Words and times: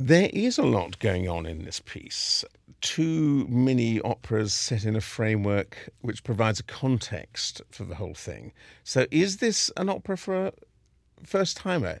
There 0.00 0.30
is 0.32 0.58
a 0.58 0.62
lot 0.62 1.00
going 1.00 1.28
on 1.28 1.44
in 1.44 1.64
this 1.64 1.80
piece. 1.80 2.44
Two 2.80 3.48
mini 3.48 4.00
operas 4.02 4.54
set 4.54 4.84
in 4.84 4.94
a 4.94 5.00
framework 5.00 5.90
which 6.02 6.22
provides 6.22 6.60
a 6.60 6.62
context 6.62 7.60
for 7.72 7.82
the 7.82 7.96
whole 7.96 8.14
thing. 8.14 8.52
So, 8.84 9.06
is 9.10 9.38
this 9.38 9.72
an 9.76 9.88
opera 9.88 10.16
for 10.16 10.46
a 10.46 10.52
first 11.24 11.56
timer? 11.56 11.98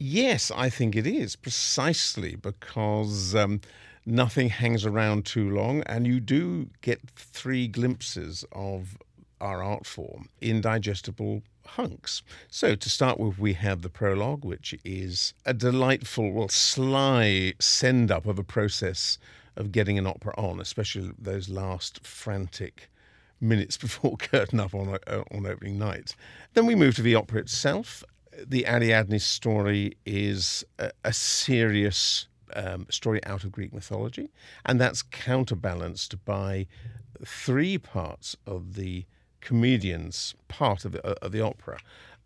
Yes, 0.00 0.50
I 0.50 0.68
think 0.68 0.96
it 0.96 1.06
is, 1.06 1.36
precisely 1.36 2.34
because 2.34 3.36
um, 3.36 3.60
nothing 4.04 4.48
hangs 4.48 4.84
around 4.84 5.24
too 5.24 5.48
long, 5.48 5.82
and 5.82 6.08
you 6.08 6.18
do 6.18 6.70
get 6.80 7.08
three 7.08 7.68
glimpses 7.68 8.44
of 8.50 8.98
our 9.40 9.62
art 9.62 9.86
form 9.86 10.28
in 10.40 10.60
digestible 10.60 11.44
hunks. 11.66 12.22
So, 12.48 12.74
to 12.74 12.90
start 12.90 13.18
with, 13.18 13.38
we 13.38 13.54
have 13.54 13.82
the 13.82 13.88
prologue, 13.88 14.44
which 14.44 14.74
is 14.84 15.34
a 15.44 15.54
delightful, 15.54 16.32
well, 16.32 16.48
sly 16.48 17.54
send 17.58 18.10
up 18.10 18.26
of 18.26 18.38
a 18.38 18.44
process 18.44 19.18
of 19.56 19.72
getting 19.72 19.98
an 19.98 20.06
opera 20.06 20.34
on, 20.36 20.60
especially 20.60 21.10
those 21.18 21.48
last 21.48 22.06
frantic 22.06 22.90
minutes 23.40 23.76
before 23.78 24.16
curtain 24.16 24.60
up 24.60 24.74
on, 24.74 24.98
uh, 25.06 25.24
on 25.32 25.46
opening 25.46 25.78
night. 25.78 26.14
Then 26.54 26.66
we 26.66 26.74
move 26.74 26.94
to 26.96 27.02
the 27.02 27.14
opera 27.14 27.40
itself. 27.40 28.04
The 28.46 28.66
Ariadne 28.66 29.18
story 29.18 29.96
is 30.06 30.64
a, 30.78 30.90
a 31.04 31.12
serious 31.12 32.28
um, 32.54 32.86
story 32.90 33.24
out 33.24 33.44
of 33.44 33.52
Greek 33.52 33.72
mythology, 33.72 34.30
and 34.64 34.80
that's 34.80 35.02
counterbalanced 35.02 36.24
by 36.24 36.66
three 37.24 37.78
parts 37.78 38.36
of 38.46 38.74
the 38.74 39.04
comedians 39.42 40.34
part 40.48 40.86
of 40.86 40.92
the, 40.92 41.06
uh, 41.06 41.14
of 41.20 41.32
the 41.32 41.42
opera. 41.42 41.78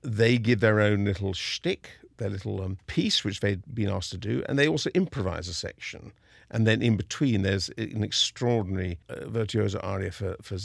They 0.02 0.38
give 0.38 0.60
their 0.60 0.80
own 0.80 1.04
little 1.04 1.32
shtick, 1.32 1.90
their 2.18 2.30
little 2.30 2.62
um, 2.62 2.78
piece, 2.86 3.24
which 3.24 3.40
they'd 3.40 3.62
been 3.74 3.88
asked 3.88 4.12
to 4.12 4.18
do, 4.18 4.44
and 4.48 4.58
they 4.58 4.68
also 4.68 4.90
improvise 4.94 5.48
a 5.48 5.54
section. 5.54 6.12
And 6.50 6.66
then 6.66 6.80
in 6.80 6.96
between, 6.96 7.42
there's 7.42 7.70
an 7.76 8.04
extraordinary 8.04 8.98
uh, 9.08 9.26
virtuoso 9.28 9.80
aria 9.80 10.12
for, 10.12 10.36
for. 10.42 10.56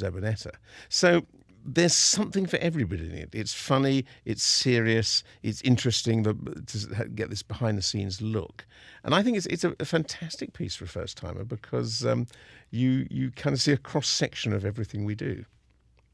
So 0.90 1.26
there's 1.66 1.94
something 1.94 2.46
for 2.46 2.58
everybody 2.58 3.06
in 3.06 3.16
it. 3.16 3.30
It's 3.34 3.54
funny, 3.54 4.06
it's 4.26 4.44
serious, 4.44 5.24
it's 5.44 5.62
interesting 5.62 6.24
to 6.24 7.10
get 7.16 7.30
this 7.30 7.44
behind 7.44 7.78
the 7.78 7.82
scenes 7.82 8.22
look. 8.22 8.66
And 9.04 9.16
I 9.16 9.24
think 9.24 9.38
it's 9.38 9.48
it's 9.48 9.64
a, 9.64 9.76
a 9.80 9.86
fantastic 9.86 10.54
piece 10.54 10.76
for 10.76 10.86
a 10.86 10.88
first 10.88 11.18
timer 11.18 11.44
because 11.44 12.06
um, 12.06 12.28
you 12.70 13.08
you 13.10 13.32
kind 13.32 13.54
of 13.54 13.62
see 13.62 13.72
a 13.72 13.78
cross 13.78 14.08
section 14.08 14.54
of 14.54 14.66
everything 14.66 15.06
we 15.06 15.16
do. 15.16 15.46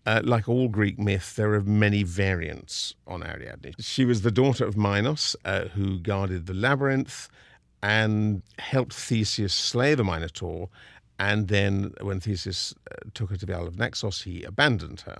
Uh, 0.08 0.22
like 0.24 0.48
all 0.48 0.70
Greek 0.70 0.98
myth, 0.98 1.36
there 1.36 1.54
are 1.54 1.62
many 1.62 2.02
variants 2.02 2.96
on 3.08 3.22
Ariadne. 3.22 3.74
She 3.78 4.06
was 4.06 4.22
the 4.22 4.32
daughter 4.32 4.66
of 4.66 4.78
Minos, 4.78 5.36
uh, 5.44 5.66
who 5.66 6.00
guarded 6.00 6.46
the 6.46 6.54
labyrinth 6.54 7.28
and 7.84 8.42
helped 8.58 8.94
Theseus 8.94 9.54
slay 9.54 9.96
the 9.96 10.06
Minotaur. 10.06 10.70
And 11.20 11.50
then, 11.50 11.94
when 12.00 12.22
Theseus 12.22 12.74
uh, 12.90 12.96
took 13.14 13.32
her 13.32 13.36
to 13.36 13.46
the 13.46 13.54
Isle 13.54 13.68
of 13.68 13.78
Naxos, 13.78 14.22
he 14.22 14.44
abandoned 14.44 15.02
her. 15.02 15.20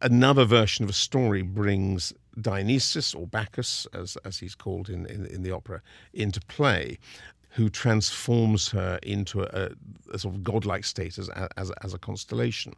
Another 0.00 0.44
version 0.44 0.84
of 0.84 0.90
a 0.90 0.94
story 0.94 1.42
brings 1.42 2.12
Dionysus, 2.40 3.12
or 3.12 3.26
Bacchus, 3.26 3.88
as, 3.92 4.16
as 4.24 4.38
he's 4.38 4.54
called 4.54 4.88
in, 4.88 5.04
in, 5.06 5.26
in 5.26 5.42
the 5.42 5.50
opera, 5.50 5.82
into 6.12 6.40
play 6.42 7.00
who 7.54 7.68
transforms 7.68 8.68
her 8.70 8.98
into 9.04 9.42
a, 9.42 9.70
a, 10.12 10.18
sort 10.18 10.34
of 10.34 10.42
godlike 10.42 10.84
state 10.84 11.18
as, 11.18 11.28
as, 11.56 11.70
as 11.82 11.94
a 11.94 11.98
constellation 11.98 12.74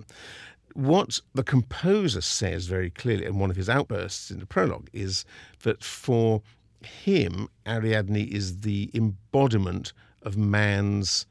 what 0.76 1.20
the 1.34 1.42
composer 1.42 2.20
says 2.20 2.66
very 2.66 2.90
clearly 2.90 3.24
in 3.24 3.38
one 3.38 3.50
of 3.50 3.56
his 3.56 3.68
outbursts 3.68 4.30
in 4.30 4.40
the 4.40 4.46
prologue 4.46 4.88
is 4.92 5.24
that 5.62 5.82
for 5.82 6.42
him, 6.84 7.48
Ariadne 7.66 8.30
is 8.30 8.60
the 8.60 8.90
embodiment 8.94 9.92
of 10.22 10.36
man's 10.36 11.26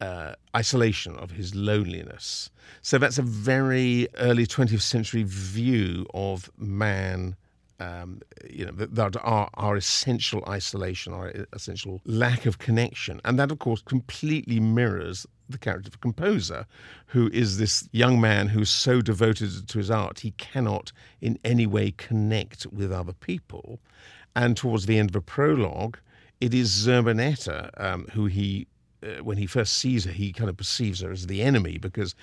uh, 0.00 0.34
isolation, 0.56 1.16
of 1.16 1.32
his 1.32 1.54
loneliness. 1.54 2.50
So 2.82 2.98
that's 2.98 3.18
a 3.18 3.22
very 3.22 4.08
early 4.18 4.46
20th 4.46 4.80
century 4.80 5.22
view 5.22 6.06
of 6.14 6.50
man. 6.56 7.36
Um, 7.78 8.20
you 8.48 8.66
know, 8.66 8.72
that 8.72 9.16
our, 9.22 9.48
our 9.54 9.76
essential 9.76 10.44
isolation, 10.46 11.14
our 11.14 11.32
essential 11.54 12.02
lack 12.04 12.44
of 12.44 12.58
connection. 12.58 13.22
And 13.24 13.38
that, 13.38 13.50
of 13.50 13.58
course, 13.58 13.80
completely 13.80 14.60
mirrors 14.60 15.26
the 15.50 15.58
character 15.58 15.88
of 15.88 15.94
a 15.94 15.98
composer, 15.98 16.66
who 17.06 17.28
is 17.32 17.58
this 17.58 17.88
young 17.92 18.20
man 18.20 18.48
who's 18.48 18.70
so 18.70 19.00
devoted 19.00 19.68
to 19.68 19.78
his 19.78 19.90
art 19.90 20.20
he 20.20 20.32
cannot 20.32 20.92
in 21.20 21.38
any 21.44 21.66
way 21.66 21.90
connect 21.90 22.66
with 22.66 22.92
other 22.92 23.12
people. 23.12 23.80
And 24.34 24.56
towards 24.56 24.86
the 24.86 24.98
end 24.98 25.10
of 25.10 25.16
a 25.16 25.20
prologue, 25.20 25.98
it 26.40 26.54
is 26.54 26.70
Zerbinetta 26.70 27.70
um, 27.76 28.06
who 28.12 28.26
he 28.26 28.66
uh, 29.02 29.22
when 29.22 29.38
he 29.38 29.46
first 29.46 29.74
sees 29.74 30.04
her, 30.04 30.12
he 30.12 30.32
kind 30.32 30.50
of 30.50 30.56
perceives 30.56 31.00
her 31.00 31.10
as 31.10 31.26
the 31.26 31.42
enemy 31.42 31.78
because 31.78 32.14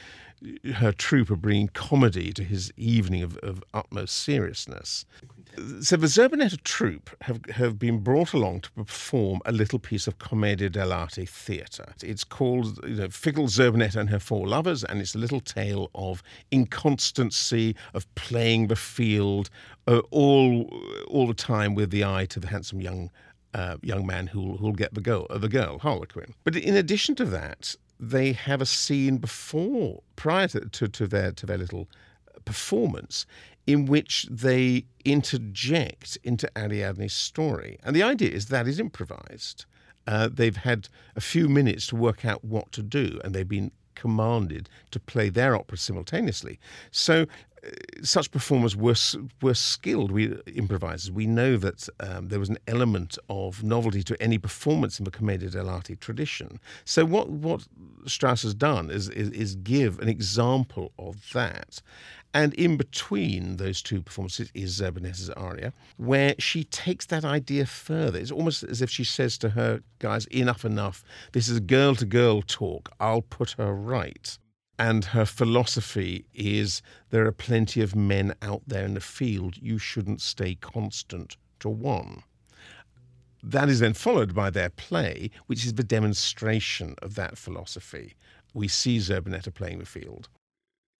her 0.75 0.91
troupe 0.91 1.31
are 1.31 1.35
bringing 1.35 1.69
comedy 1.69 2.31
to 2.31 2.43
his 2.43 2.71
evening 2.77 3.23
of, 3.23 3.38
of 3.38 3.63
utmost 3.73 4.15
seriousness. 4.15 5.05
So 5.81 5.97
the 5.97 6.05
Zerbinetta 6.05 6.61
troupe 6.63 7.09
have, 7.21 7.43
have 7.45 7.79
been 7.79 7.99
brought 7.99 8.33
along 8.33 8.61
to 8.61 8.71
perform 8.71 9.39
a 9.45 9.51
little 9.51 9.79
piece 9.79 10.05
of 10.05 10.19
commedia 10.19 10.69
dell'arte 10.69 11.27
theatre. 11.27 11.93
It's 12.03 12.23
called 12.23 12.79
you 12.83 12.95
know, 12.95 13.09
Fickle 13.09 13.47
Zerbinetta 13.47 13.95
and 13.95 14.09
Her 14.11 14.19
Four 14.19 14.47
Lovers, 14.47 14.83
and 14.83 15.01
it's 15.01 15.15
a 15.15 15.17
little 15.17 15.39
tale 15.39 15.89
of 15.95 16.21
inconstancy, 16.51 17.75
of 17.95 18.13
playing 18.13 18.67
the 18.67 18.75
field, 18.75 19.49
uh, 19.88 20.01
all 20.11 20.69
all 21.07 21.25
the 21.25 21.33
time 21.33 21.73
with 21.73 21.89
the 21.89 22.05
eye 22.05 22.25
to 22.25 22.39
the 22.39 22.47
handsome 22.47 22.81
young 22.81 23.09
uh, 23.57 23.78
young 23.81 24.06
man 24.06 24.28
who'll, 24.28 24.57
who'll 24.57 24.72
get 24.72 24.94
the 24.94 25.01
girl, 25.01 25.25
uh, 25.29 25.38
the 25.40 25.50
girl, 25.50 25.79
Harlequin. 25.79 26.34
But 26.44 26.56
in 26.56 26.75
addition 26.75 27.16
to 27.16 27.25
that, 27.25 27.75
they 28.00 28.31
have 28.34 28.62
a 28.62 28.66
scene 28.66 29.18
before, 29.18 30.03
prior 30.16 30.47
to, 30.50 30.59
to, 30.62 30.88
to 30.88 31.07
their 31.07 31.31
to 31.31 31.45
their 31.47 31.57
little 31.57 31.90
performance, 32.45 33.25
in 33.66 33.85
which 33.88 34.28
they 34.29 34.85
interject 35.03 36.18
into 36.23 36.47
Ariadne's 36.56 37.13
story. 37.13 37.79
And 37.84 37.95
the 37.95 38.03
idea 38.03 38.29
is 38.29 38.45
that 38.45 38.68
is 38.68 38.79
improvised. 38.79 39.66
Uh, 40.06 40.29
they've 40.31 40.56
had 40.56 40.88
a 41.16 41.22
few 41.22 41.50
minutes 41.50 41.88
to 41.88 41.95
work 41.95 42.24
out 42.24 42.45
what 42.45 42.72
to 42.74 42.84
do, 42.84 43.19
and 43.24 43.34
they've 43.34 43.47
been 43.47 43.72
commanded 43.95 44.69
to 44.91 45.00
play 45.00 45.29
their 45.29 45.56
opera 45.56 45.78
simultaneously. 45.78 46.59
So 46.91 47.25
such 48.03 48.31
performers 48.31 48.75
were 48.75 48.95
were 49.41 49.53
skilled 49.53 50.11
we 50.11 50.38
improvisers. 50.55 51.11
We 51.11 51.28
know 51.28 51.57
that 51.57 51.89
um, 52.00 52.29
there 52.29 52.39
was 52.39 52.50
an 52.50 52.57
element 52.67 53.17
of 53.29 53.63
novelty 53.63 54.03
to 54.03 54.22
any 54.22 54.38
performance 54.38 55.00
in 55.00 55.05
the 55.05 55.11
commedia 55.11 55.50
dell'arte 55.50 56.00
tradition. 56.00 56.59
So 56.85 57.06
what 57.06 57.29
what 57.29 57.67
Strauss 58.06 58.44
has 58.44 58.53
done 58.53 58.89
is, 58.89 59.09
is, 59.09 59.29
is 59.31 59.56
give 59.56 60.00
an 60.00 60.09
example 60.09 60.91
of 60.97 61.16
that. 61.33 61.81
And 62.33 62.53
in 62.53 62.77
between 62.77 63.57
those 63.57 63.81
two 63.81 64.01
performances 64.01 64.51
is 64.53 64.79
Zerbinetta's 64.79 65.29
aria, 65.31 65.73
where 65.97 66.35
she 66.38 66.66
takes 66.66 67.06
that 67.07 67.25
idea 67.25 67.66
further. 67.66 68.19
It's 68.19 68.31
almost 68.31 68.63
as 68.63 68.81
if 68.81 68.89
she 68.89 69.03
says 69.03 69.38
to 69.39 69.50
her 69.50 69.81
guys, 70.00 70.25
"Enough, 70.27 70.66
enough. 70.66 71.03
This 71.31 71.47
is 71.47 71.59
girl 71.61 71.95
to 71.95 72.06
girl 72.06 72.41
talk. 72.41 72.91
I'll 73.00 73.23
put 73.23 73.51
her 73.51 73.73
right." 73.73 74.38
And 74.79 75.05
her 75.05 75.25
philosophy 75.25 76.25
is 76.33 76.81
there 77.09 77.25
are 77.25 77.31
plenty 77.31 77.81
of 77.81 77.95
men 77.95 78.35
out 78.41 78.61
there 78.67 78.85
in 78.85 78.93
the 78.93 78.99
field. 78.99 79.57
You 79.57 79.77
shouldn't 79.79 80.21
stay 80.21 80.55
constant 80.55 81.35
to 81.61 81.69
one. 81.69 82.23
That 83.41 83.69
is 83.69 83.79
then 83.79 83.93
followed 83.93 84.35
by 84.35 84.49
their 84.49 84.69
play, 84.69 85.31
which 85.47 85.65
is 85.65 85.73
the 85.73 85.83
demonstration 85.83 86.95
of 87.01 87.15
that 87.15 87.38
philosophy. 87.38 88.15
We 88.53 88.67
see 88.67 88.97
Zerbinetta 88.97 89.53
playing 89.53 89.79
the 89.79 89.85
field. 89.85 90.29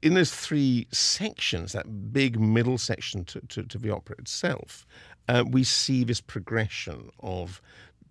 In 0.02 0.14
those 0.14 0.34
three 0.34 0.88
sections, 0.92 1.74
that 1.74 2.14
big 2.14 2.40
middle 2.40 2.78
section 2.78 3.26
to, 3.26 3.42
to, 3.42 3.64
to 3.64 3.78
the 3.78 3.90
opera 3.90 4.16
itself, 4.20 4.86
uh, 5.28 5.44
we 5.48 5.64
see 5.64 6.04
this 6.04 6.22
progression 6.22 7.10
of 7.20 7.62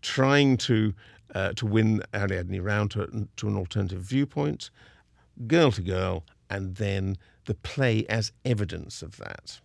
trying 0.03 0.57
to 0.59 0.95
uh, 1.35 1.53
to 1.55 1.67
win 1.67 2.03
Ariadne 2.15 2.61
round 2.61 2.93
to, 2.93 3.29
to 3.37 3.49
an 3.49 3.57
alternative 3.57 4.01
viewpoint, 4.01 4.71
girl 5.47 5.71
to 5.73 5.83
girl, 5.83 6.25
and 6.51 6.77
then 6.77 7.17
the 7.47 7.55
play 7.55 8.07
as 8.09 8.33
evidence 8.45 9.03
of 9.03 9.17
that. 9.19 9.61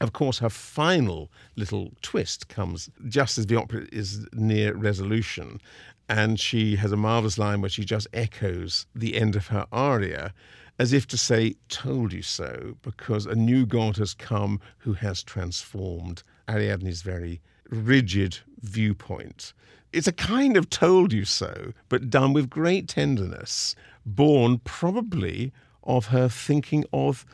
Of 0.00 0.12
course, 0.12 0.38
her 0.38 0.48
final 0.48 1.30
little 1.56 1.92
twist 2.00 2.48
comes 2.48 2.88
just 3.08 3.36
as 3.36 3.46
the 3.46 3.56
opera 3.56 3.86
is 3.92 4.26
near 4.32 4.74
resolution, 4.74 5.60
and 6.08 6.40
she 6.40 6.76
has 6.76 6.90
a 6.90 6.96
marvelous 6.96 7.38
line 7.38 7.60
where 7.60 7.68
she 7.70 7.84
just 7.84 8.08
echoes 8.12 8.86
the 8.94 9.16
end 9.16 9.36
of 9.36 9.48
her 9.48 9.66
aria 9.70 10.32
as 10.80 10.94
if 10.94 11.06
to 11.06 11.18
say, 11.18 11.54
Told 11.68 12.10
you 12.14 12.22
so, 12.22 12.74
because 12.80 13.26
a 13.26 13.34
new 13.34 13.66
god 13.66 13.98
has 13.98 14.14
come 14.14 14.60
who 14.78 14.94
has 14.94 15.22
transformed 15.22 16.22
Ariadne's 16.48 17.02
very 17.02 17.42
rigid 17.68 18.38
viewpoint. 18.62 19.52
It's 19.92 20.06
a 20.06 20.12
kind 20.12 20.56
of 20.56 20.70
told 20.70 21.12
you 21.12 21.24
so, 21.24 21.72
but 21.88 22.10
done 22.10 22.32
with 22.32 22.48
great 22.48 22.88
tenderness 22.88 23.74
born 24.06 24.58
probably 24.58 25.52
of 25.84 26.06
her 26.06 26.28
thinking 26.28 26.84
of 26.92 27.26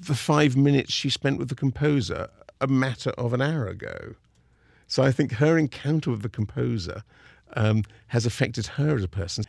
the 0.00 0.14
five 0.14 0.56
minutes 0.56 0.92
she 0.92 1.10
spent 1.10 1.38
with 1.38 1.48
the 1.48 1.54
composer 1.54 2.28
a 2.60 2.66
matter 2.66 3.10
of 3.10 3.32
an 3.32 3.40
hour 3.40 3.66
ago. 3.66 4.14
So 4.86 5.02
I 5.02 5.12
think 5.12 5.32
her 5.32 5.58
encounter 5.58 6.10
with 6.10 6.22
the 6.22 6.28
composer 6.28 7.02
um, 7.54 7.84
has 8.08 8.26
affected 8.26 8.66
her 8.66 8.96
as 8.96 9.04
a 9.04 9.08
person. 9.08 9.44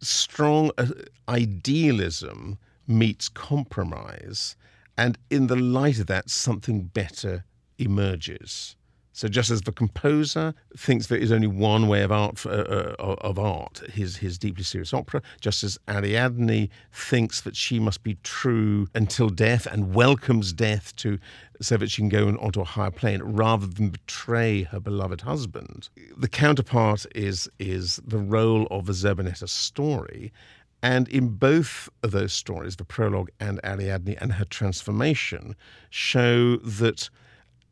Strong 0.00 0.72
uh, 0.78 0.86
idealism 1.28 2.58
meets 2.86 3.28
compromise, 3.28 4.56
and 4.96 5.18
in 5.30 5.46
the 5.46 5.56
light 5.56 5.98
of 5.98 6.06
that, 6.06 6.30
something 6.30 6.82
better 6.82 7.44
emerges. 7.78 8.76
So 9.18 9.26
just 9.26 9.50
as 9.50 9.62
the 9.62 9.72
composer 9.72 10.54
thinks 10.76 11.08
there 11.08 11.18
is 11.18 11.32
only 11.32 11.48
one 11.48 11.88
way 11.88 12.02
of 12.02 12.12
art 12.12 12.46
uh, 12.46 12.50
uh, 12.50 13.16
of 13.20 13.36
art, 13.36 13.78
his 13.92 14.18
his 14.18 14.38
deeply 14.38 14.62
serious 14.62 14.94
opera, 14.94 15.22
just 15.40 15.64
as 15.64 15.76
Ariadne 15.88 16.68
thinks 16.92 17.40
that 17.40 17.56
she 17.56 17.80
must 17.80 18.04
be 18.04 18.16
true 18.22 18.86
until 18.94 19.28
death 19.28 19.66
and 19.66 19.92
welcomes 19.92 20.52
death 20.52 20.94
to 20.98 21.18
so 21.60 21.76
that 21.78 21.90
she 21.90 22.00
can 22.00 22.08
go 22.08 22.28
onto 22.28 22.60
a 22.60 22.64
higher 22.64 22.92
plane 22.92 23.20
rather 23.24 23.66
than 23.66 23.88
betray 23.88 24.62
her 24.62 24.78
beloved 24.78 25.22
husband. 25.22 25.88
The 26.16 26.28
counterpart 26.28 27.04
is 27.12 27.50
is 27.58 28.00
the 28.06 28.18
role 28.18 28.68
of 28.70 28.86
the 28.86 28.92
Zerbinetta 28.92 29.48
story. 29.48 30.32
And 30.80 31.08
in 31.08 31.30
both 31.30 31.88
of 32.04 32.12
those 32.12 32.32
stories, 32.32 32.76
the 32.76 32.84
prologue 32.84 33.30
and 33.40 33.58
Ariadne 33.64 34.16
and 34.20 34.34
her 34.34 34.44
transformation, 34.44 35.56
show 35.90 36.58
that 36.58 37.10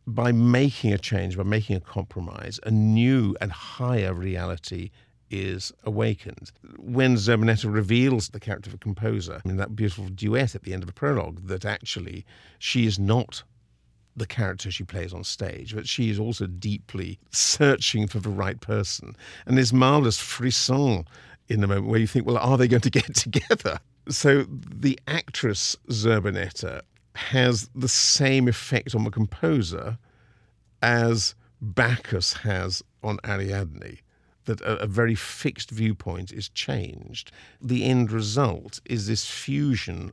by 0.07 0.33
making 0.33 0.93
a 0.93 0.99
change, 0.99 1.37
by 1.37 1.43
making 1.43 1.77
a 1.77 1.81
compromise, 1.81 2.61
a 2.65 2.71
new 2.71 3.37
and 3.41 3.51
higher 3.51 4.15
reality 4.15 4.91
is 5.31 5.73
awakened. 5.83 6.53
When 6.79 7.17
Zerbinetta 7.17 7.73
reveals 7.73 8.29
the 8.29 8.39
character 8.39 8.71
of 8.71 8.75
a 8.75 8.79
composer 8.79 9.41
in 9.45 9.57
that 9.57 9.75
beautiful 9.75 10.07
duet 10.07 10.55
at 10.55 10.63
the 10.63 10.73
end 10.73 10.83
of 10.83 10.87
the 10.87 10.93
prologue, 10.93 11.47
that 11.49 11.65
actually 11.65 12.25
she 12.59 12.87
is 12.87 12.99
not 12.99 13.43
the 14.17 14.27
character 14.27 14.71
she 14.71 14.85
plays 14.85 15.13
on 15.13 15.25
stage, 15.25 15.75
but 15.75 15.87
she 15.87 16.09
is 16.09 16.19
also 16.19 16.47
deeply 16.47 17.19
searching 17.31 18.07
for 18.07 18.19
the 18.19 18.31
right 18.31 18.61
person. 18.61 19.15
And 19.45 19.59
this 19.59 19.73
marvelous 19.73 20.19
frisson 20.19 21.07
in 21.49 21.61
the 21.61 21.67
moment 21.67 21.89
where 21.89 22.01
you 22.01 22.07
think, 22.07 22.27
well, 22.27 22.39
are 22.39 22.57
they 22.57 22.69
going 22.69 22.81
to 22.83 22.91
get 22.91 23.15
together? 23.15 23.79
So 24.09 24.47
the 24.49 24.99
actress 25.07 25.77
Zerbinetta 25.91 26.83
has 27.17 27.69
the 27.75 27.89
same 27.89 28.49
effect 28.49 28.95
on 28.95 29.05
the 29.05 29.11
composer 29.11 29.99
as 30.83 31.35
Bacchus 31.61 32.35
has 32.35 32.83
on 33.03 33.19
Ariadne. 33.25 33.99
That 34.45 34.61
a, 34.61 34.83
a, 34.83 34.87
very 34.87 35.17
fixed 35.17 35.71
viewpoint 35.71 36.33
is 36.33 36.49
changed. 36.49 37.33
The 37.61 37.85
end 37.85 38.13
result 38.13 38.81
is 38.85 39.09
this 39.09 39.27
fusion. 39.27 40.13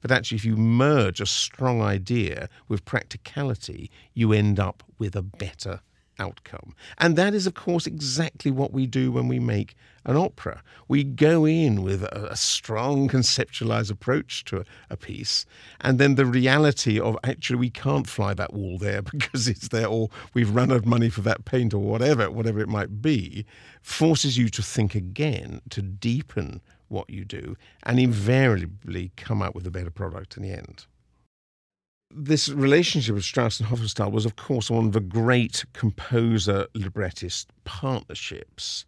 But 0.00 0.12
actually, 0.12 0.36
if 0.36 0.44
you 0.44 0.56
merge 0.56 1.20
a 1.20 1.26
strong 1.26 1.82
idea 1.82 2.48
with 2.68 2.84
practicality, 2.84 3.90
you 4.14 4.32
end 4.32 4.60
up 4.60 4.84
with 4.98 5.16
a 5.16 5.22
better 5.22 5.80
outcome. 6.22 6.74
And 6.98 7.16
that 7.16 7.34
is, 7.34 7.46
of 7.46 7.54
course, 7.54 7.86
exactly 7.86 8.50
what 8.50 8.72
we 8.72 8.86
do 8.86 9.10
when 9.10 9.28
we 9.28 9.38
make 9.38 9.74
an 10.04 10.16
opera. 10.16 10.62
We 10.88 11.04
go 11.04 11.44
in 11.44 11.82
with 11.82 12.02
a, 12.04 12.30
a 12.30 12.36
strong 12.36 13.08
conceptualized 13.08 13.90
approach 13.90 14.44
to 14.46 14.60
a, 14.60 14.64
a, 14.90 14.96
piece, 14.96 15.46
and 15.80 15.98
then 15.98 16.14
the 16.14 16.26
reality 16.26 16.98
of 16.98 17.16
actually 17.24 17.58
we 17.58 17.70
can't 17.70 18.08
fly 18.08 18.34
that 18.34 18.52
wall 18.52 18.78
there 18.78 19.02
because 19.12 19.48
it's 19.48 19.68
there, 19.68 19.86
or 19.86 20.08
we've 20.34 20.54
run 20.54 20.70
out 20.70 20.78
of 20.78 20.86
money 20.86 21.10
for 21.10 21.22
that 21.22 21.44
paint, 21.44 21.74
or 21.74 21.82
whatever, 21.82 22.30
whatever 22.30 22.60
it 22.60 22.68
might 22.68 23.02
be, 23.02 23.44
forces 23.80 24.38
you 24.38 24.48
to 24.48 24.62
think 24.62 24.94
again, 24.94 25.60
to 25.70 25.82
deepen 25.82 26.60
what 26.88 27.08
you 27.08 27.24
do, 27.24 27.56
and 27.84 27.98
invariably 27.98 29.12
come 29.16 29.42
out 29.42 29.54
with 29.54 29.66
a 29.66 29.70
better 29.70 29.90
product 29.90 30.36
in 30.36 30.42
the 30.42 30.50
end 30.50 30.86
this 32.14 32.48
relationship 32.48 33.16
of 33.16 33.24
Strauss 33.24 33.60
and 33.60 33.68
Hofmannsthal 33.68 34.12
was, 34.12 34.26
of 34.26 34.36
course, 34.36 34.70
one 34.70 34.86
of 34.86 34.92
the 34.92 35.00
great 35.00 35.64
composer 35.72 36.66
librettist 36.74 37.48
partnerships. 37.64 38.84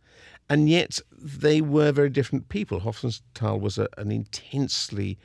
And 0.51 0.69
yet 0.69 1.01
they 1.17 1.61
were 1.61 1.93
very 1.93 2.11
different 2.11 2.49
people. 2.49 2.81
Hofmannsthal 2.81 3.61
was 3.61 3.79
a, 3.79 3.89
an 3.97 4.13
intensely 4.13 5.19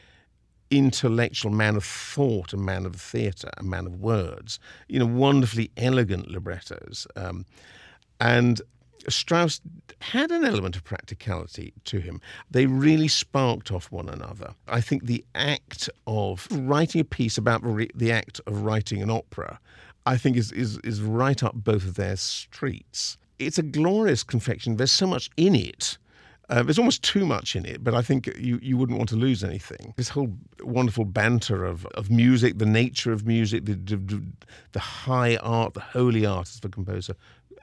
intellectual 0.71 1.51
man 1.51 1.75
of 1.75 1.83
thought, 1.83 2.53
a 2.53 2.57
man 2.57 2.85
of 2.85 2.95
theatre, 2.95 3.49
a 3.57 3.63
man 3.63 3.85
of 3.85 3.99
words, 3.99 4.59
you 4.87 4.99
know, 4.99 5.05
wonderfully 5.05 5.71
elegant 5.77 6.29
librettos. 6.29 7.07
Um, 7.15 7.45
and 8.19 8.61
Strauss 9.07 9.61
had 10.01 10.31
an 10.31 10.45
element 10.45 10.75
of 10.75 10.83
practicality 10.83 11.73
to 11.85 11.99
him. 11.99 12.21
They 12.51 12.65
really 12.65 13.07
sparked 13.07 13.71
off 13.71 13.91
one 13.91 14.09
another. 14.09 14.53
I 14.67 14.81
think 14.81 15.05
the 15.05 15.23
act 15.35 15.89
of 16.07 16.47
writing 16.51 17.01
a 17.01 17.05
piece 17.05 17.37
about 17.37 17.63
the 17.95 18.11
act 18.11 18.41
of 18.45 18.61
writing 18.61 19.01
an 19.01 19.09
opera, 19.09 19.59
I 20.05 20.17
think 20.17 20.37
is, 20.37 20.51
is, 20.51 20.77
is 20.79 21.01
right 21.01 21.41
up 21.43 21.53
both 21.55 21.83
of 21.83 21.95
their 21.95 22.15
streets. 22.15 23.17
It's 23.37 23.57
a 23.57 23.63
glorious 23.63 24.23
confection. 24.23 24.77
There's 24.77 24.91
so 24.91 25.07
much 25.07 25.29
in 25.37 25.55
it. 25.55 25.97
Uh, 26.49 26.63
there's 26.63 26.79
almost 26.79 27.03
too 27.03 27.27
much 27.27 27.55
in 27.55 27.63
it, 27.63 27.83
but 27.83 27.93
I 27.93 28.01
think 28.01 28.25
you, 28.39 28.59
you 28.61 28.75
wouldn't 28.75 28.97
want 28.97 29.09
to 29.09 29.15
lose 29.15 29.43
anything. 29.43 29.93
This 29.97 30.09
whole 30.09 30.33
wonderful 30.63 31.05
banter 31.05 31.63
of, 31.63 31.85
of 31.87 32.09
music, 32.09 32.57
the 32.57 32.65
nature 32.65 33.11
of 33.11 33.27
music, 33.27 33.65
the, 33.65 33.75
the, 33.75 34.23
the 34.71 34.79
high 34.79 35.35
art, 35.37 35.75
the 35.75 35.79
holy 35.79 36.25
art, 36.25 36.47
as 36.47 36.59
the 36.59 36.69
composer 36.69 37.15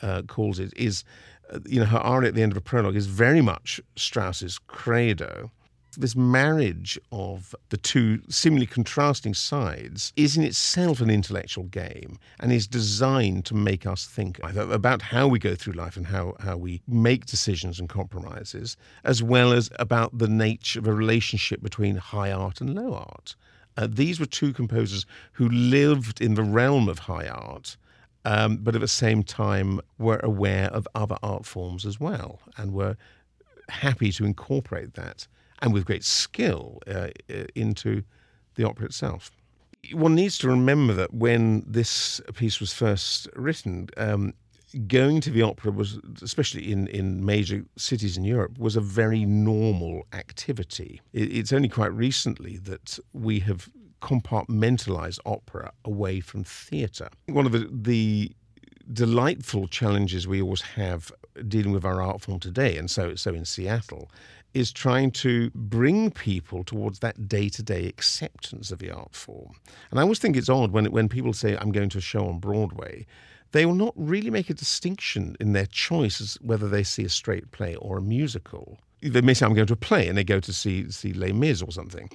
uh, 0.02 0.22
calls 0.22 0.58
it, 0.58 0.72
is, 0.76 1.04
uh, 1.52 1.58
you 1.66 1.80
know, 1.80 1.86
her 1.86 1.98
aria 1.98 2.28
at 2.28 2.34
the 2.34 2.42
end 2.42 2.52
of 2.52 2.58
a 2.58 2.60
prologue 2.60 2.96
is 2.96 3.06
very 3.06 3.40
much 3.40 3.80
Strauss's 3.96 4.58
credo. 4.58 5.50
This 5.98 6.14
marriage 6.14 6.98
of 7.10 7.54
the 7.70 7.78
two 7.78 8.20
seemingly 8.28 8.66
contrasting 8.66 9.32
sides 9.32 10.12
is 10.14 10.36
in 10.36 10.44
itself 10.44 11.00
an 11.00 11.08
intellectual 11.08 11.64
game 11.64 12.18
and 12.38 12.52
is 12.52 12.66
designed 12.66 13.46
to 13.46 13.54
make 13.54 13.86
us 13.86 14.04
think 14.04 14.38
about 14.42 15.00
how 15.00 15.26
we 15.26 15.38
go 15.38 15.54
through 15.54 15.72
life 15.72 15.96
and 15.96 16.06
how, 16.06 16.34
how 16.40 16.58
we 16.58 16.82
make 16.86 17.24
decisions 17.24 17.80
and 17.80 17.88
compromises, 17.88 18.76
as 19.04 19.22
well 19.22 19.52
as 19.52 19.70
about 19.78 20.18
the 20.18 20.28
nature 20.28 20.78
of 20.80 20.86
a 20.86 20.92
relationship 20.92 21.62
between 21.62 21.96
high 21.96 22.30
art 22.30 22.60
and 22.60 22.74
low 22.74 22.92
art. 22.92 23.34
Uh, 23.78 23.86
these 23.90 24.20
were 24.20 24.26
two 24.26 24.52
composers 24.52 25.06
who 25.32 25.48
lived 25.48 26.20
in 26.20 26.34
the 26.34 26.42
realm 26.42 26.88
of 26.90 26.98
high 27.00 27.28
art 27.28 27.78
um, 28.26 28.56
but 28.56 28.74
at 28.74 28.80
the 28.80 28.88
same 28.88 29.22
time 29.22 29.80
were 29.98 30.20
aware 30.22 30.66
of 30.72 30.86
other 30.94 31.16
art 31.22 31.46
forms 31.46 31.86
as 31.86 32.00
well 32.00 32.40
and 32.58 32.72
were 32.72 32.96
happy 33.68 34.10
to 34.12 34.24
incorporate 34.24 34.94
that 34.94 35.28
and 35.62 35.72
with 35.72 35.86
great 35.86 36.04
skill 36.04 36.80
uh, 36.88 37.08
into 37.54 38.02
the 38.56 38.64
opera 38.64 38.86
itself. 38.86 39.30
One 39.92 40.16
needs 40.16 40.38
to 40.38 40.48
remember 40.48 40.92
that 40.94 41.14
when 41.14 41.64
this 41.66 42.20
piece 42.34 42.58
was 42.58 42.72
first 42.72 43.28
written, 43.36 43.88
um, 43.96 44.34
going 44.88 45.20
to 45.20 45.30
the 45.30 45.42
opera 45.42 45.70
was, 45.70 46.00
especially 46.20 46.72
in, 46.72 46.88
in 46.88 47.24
major 47.24 47.64
cities 47.76 48.16
in 48.16 48.24
Europe, 48.24 48.58
was 48.58 48.74
a 48.74 48.80
very 48.80 49.24
normal 49.24 50.04
activity. 50.12 51.00
It, 51.12 51.32
it's 51.32 51.52
only 51.52 51.68
quite 51.68 51.92
recently 51.92 52.56
that 52.58 52.98
we 53.12 53.38
have 53.40 53.68
compartmentalize 54.00 55.18
opera 55.24 55.72
away 55.84 56.20
from 56.20 56.44
theatre. 56.44 57.08
One 57.26 57.46
of 57.46 57.52
the, 57.52 57.68
the 57.70 58.32
delightful 58.92 59.68
challenges 59.68 60.26
we 60.28 60.40
always 60.42 60.62
have 60.62 61.10
dealing 61.48 61.72
with 61.72 61.84
our 61.84 62.00
art 62.00 62.20
form 62.20 62.40
today, 62.40 62.76
and 62.76 62.90
so 62.90 63.14
so 63.14 63.34
in 63.34 63.44
Seattle, 63.44 64.10
is 64.54 64.72
trying 64.72 65.10
to 65.10 65.50
bring 65.54 66.10
people 66.10 66.64
towards 66.64 67.00
that 67.00 67.28
day-to-day 67.28 67.86
acceptance 67.86 68.70
of 68.70 68.78
the 68.78 68.90
art 68.90 69.14
form. 69.14 69.52
And 69.90 70.00
I 70.00 70.02
always 70.02 70.18
think 70.18 70.36
it's 70.36 70.48
odd 70.48 70.72
when 70.72 70.86
when 70.86 71.08
people 71.08 71.32
say 71.32 71.56
I'm 71.56 71.72
going 71.72 71.90
to 71.90 71.98
a 71.98 72.02
show 72.02 72.26
on 72.26 72.38
Broadway, 72.38 73.06
they 73.52 73.66
will 73.66 73.74
not 73.74 73.94
really 73.96 74.30
make 74.30 74.50
a 74.50 74.54
distinction 74.54 75.36
in 75.40 75.52
their 75.52 75.66
choice 75.66 76.20
as 76.20 76.38
whether 76.40 76.68
they 76.68 76.82
see 76.82 77.04
a 77.04 77.08
straight 77.08 77.50
play 77.52 77.74
or 77.76 77.98
a 77.98 78.02
musical 78.02 78.78
they 79.08 79.20
may 79.20 79.34
say 79.34 79.46
I'm 79.46 79.54
going 79.54 79.66
to 79.66 79.72
a 79.72 79.76
play 79.76 80.08
and 80.08 80.16
they 80.16 80.24
go 80.24 80.40
to 80.40 80.52
see 80.52 80.90
see 80.90 81.12
Les 81.12 81.32
Mis 81.32 81.62
or 81.62 81.70
something. 81.72 82.10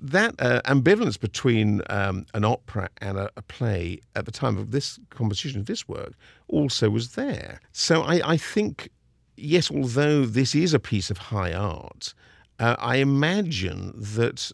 That 0.00 0.34
uh, 0.38 0.60
ambivalence 0.64 1.18
between 1.18 1.82
um, 1.90 2.26
an 2.34 2.44
opera 2.44 2.88
and 3.00 3.18
a, 3.18 3.30
a, 3.36 3.42
play 3.42 4.00
at 4.14 4.24
the 4.24 4.32
time 4.32 4.58
of 4.58 4.70
this 4.70 4.98
composition 5.10 5.60
of 5.60 5.66
this 5.66 5.88
work 5.88 6.12
also 6.48 6.90
was 6.90 7.14
there. 7.14 7.60
So 7.72 8.02
I, 8.02 8.32
I 8.32 8.36
think 8.36 8.90
yes, 9.36 9.70
although 9.70 10.26
this 10.26 10.54
is 10.54 10.74
a 10.74 10.78
piece 10.78 11.10
of 11.10 11.18
high 11.18 11.52
art, 11.52 12.14
uh, 12.58 12.76
I 12.78 12.96
imagine 12.96 13.92
that 13.96 14.50